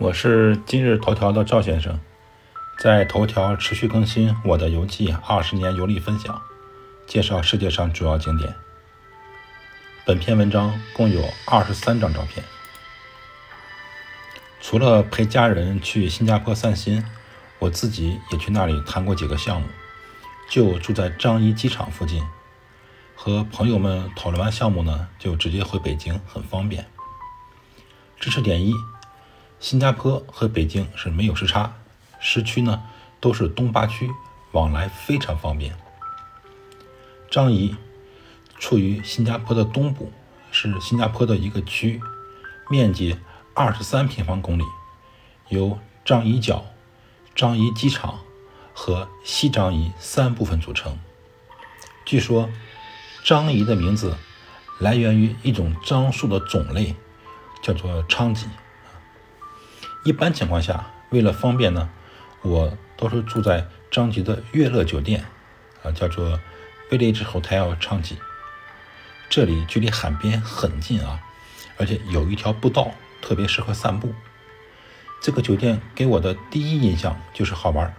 [0.00, 2.00] 我是今日头条的赵先生，
[2.78, 6.40] 在头条持续更新我的游记二十年游历分享，
[7.06, 8.54] 介绍世界上主要景点。
[10.06, 12.42] 本篇文章共有二十三张照片。
[14.62, 17.04] 除了陪家人去新加坡散心，
[17.58, 19.68] 我自己也去那里谈过几个项目，
[20.48, 22.24] 就住在樟宜机场附近。
[23.14, 26.86] 和朋友们讨论完项目呢，就直接回北京，很方便。
[28.18, 28.72] 知识点一。
[29.60, 31.74] 新加坡和北京是没有时差，
[32.18, 32.82] 时区呢
[33.20, 34.10] 都是东八区，
[34.52, 35.76] 往来非常方便。
[37.30, 37.76] 樟宜
[38.58, 40.10] 处于新加坡的东部，
[40.50, 42.00] 是新加坡的一个区，
[42.70, 43.18] 面积
[43.52, 44.64] 二十三平方公里，
[45.50, 46.64] 由樟宜角、
[47.34, 48.18] 樟宜机场
[48.72, 50.98] 和西樟宜三部分组成。
[52.06, 52.48] 据说，
[53.22, 54.16] 樟宜的名字
[54.78, 56.96] 来源于一种樟树的种类，
[57.62, 58.46] 叫做昌吉。
[60.02, 61.90] 一般情况下，为了方便呢，
[62.40, 65.26] 我都是住在张吉的悦乐酒店，
[65.82, 66.40] 啊，叫做
[66.88, 68.16] Village Hotel 昌吉。
[69.28, 71.20] 这里距离海边很近啊，
[71.76, 74.14] 而且有一条步道，特别适合散步。
[75.20, 77.94] 这个酒店给我的第一印象就是好玩。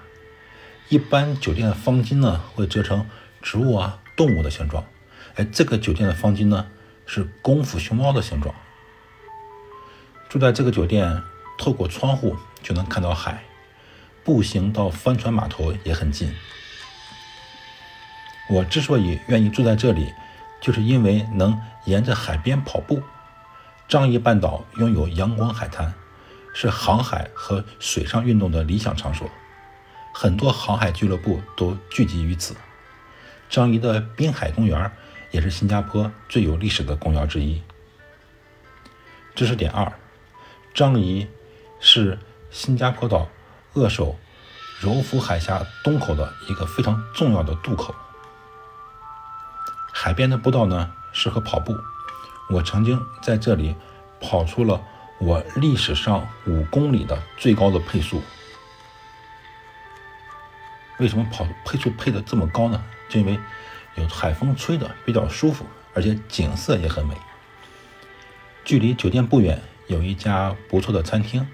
[0.90, 3.08] 一般酒店的方巾呢会折成
[3.44, 4.84] 植物啊、动物的形状，
[5.36, 6.66] 哎，这个酒店的方巾呢
[7.06, 8.56] 是功夫熊猫的形状。
[10.28, 11.22] 住在这个酒店。
[11.62, 13.44] 透过窗户就能看到海，
[14.24, 16.34] 步行到帆船码头也很近。
[18.50, 20.12] 我之所以愿意住在这里，
[20.60, 23.04] 就是因为能沿着海边跑步。
[23.88, 25.94] 樟宜半岛拥有阳光海滩，
[26.52, 29.30] 是航海和水上运动的理想场所，
[30.12, 32.56] 很多航海俱乐部都聚集于此。
[33.52, 34.92] 樟宜的滨海公园
[35.30, 37.62] 也是新加坡最有历史的公园之一。
[39.36, 39.94] 知识点二：
[40.74, 41.28] 樟宜。
[41.82, 42.18] 是
[42.52, 43.28] 新加坡岛
[43.74, 44.16] 扼守
[44.80, 47.94] 柔佛海峡东口的一个非常重要的渡口。
[49.92, 51.76] 海边的步道呢，适合跑步。
[52.50, 53.76] 我曾经在这里
[54.20, 54.82] 跑出了
[55.20, 58.22] 我历史上五公里的最高的配速。
[61.00, 62.84] 为什么跑配速配的这么高呢？
[63.10, 63.40] 就因为
[63.96, 67.16] 有海风吹的比较舒服，而且景色也很美。
[68.64, 71.48] 距离酒店不远，有一家不错的餐厅。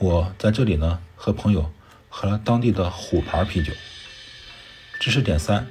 [0.00, 1.70] 我在这里呢，和朋友
[2.08, 3.70] 喝了当地的虎牌啤酒。
[4.98, 5.66] 知识点三：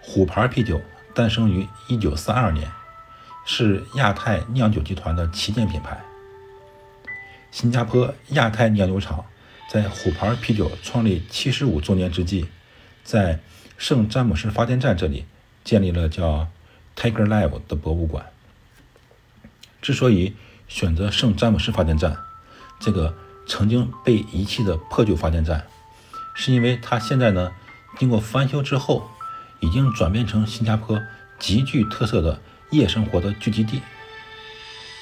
[0.00, 0.80] 虎牌啤酒
[1.14, 2.72] 诞生于一九三二年，
[3.44, 6.02] 是亚太酿酒集团的旗舰品牌。
[7.50, 9.26] 新加坡亚太酿酒厂
[9.68, 12.48] 在虎牌啤酒创立七十五周年之际，
[13.04, 13.40] 在
[13.76, 15.26] 圣詹姆斯发电站这里
[15.62, 16.48] 建立了叫
[16.96, 18.24] Tiger Live 的博物馆。
[19.82, 20.34] 之所以
[20.66, 22.16] 选择圣詹姆斯发电站，
[22.80, 23.14] 这个。
[23.46, 25.66] 曾经被遗弃的破旧发电站，
[26.34, 27.52] 是因为它现在呢，
[27.98, 29.08] 经过翻修之后，
[29.60, 31.00] 已经转变成新加坡
[31.38, 32.40] 极具特色的
[32.70, 33.82] 夜生活的聚集地。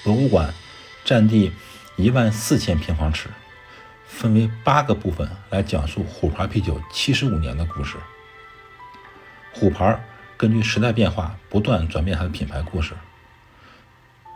[0.05, 0.53] 博物馆
[1.05, 1.53] 占地
[1.97, 3.29] 一万四千平方尺，
[4.07, 7.97] 分为八个部分来讲述虎牌啤酒七十五年的故事。
[9.53, 10.05] 虎牌
[10.37, 12.95] 根据时代变化，不断转变它的品牌故事。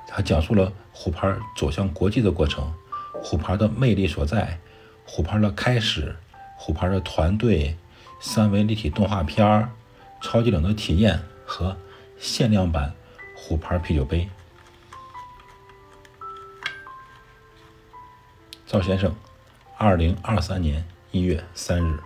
[0.06, 2.72] 它讲述了虎牌走向国际的过程。
[3.29, 4.61] 虎牌的魅力所在，
[5.05, 6.15] 虎牌的开始，
[6.57, 7.77] 虎牌的团队，
[8.21, 9.69] 三维立体动画片儿，
[10.21, 11.77] 超级冷的体验和
[12.17, 12.95] 限量版
[13.35, 14.29] 虎牌啤酒杯。
[18.65, 19.13] 赵先生，
[19.77, 21.99] 二零二三年一月三日。